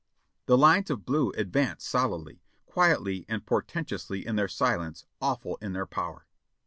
[0.47, 5.85] The lines of blue advanced solidly, quietly and portentously in their silence, awful in their
[5.85, 6.25] power.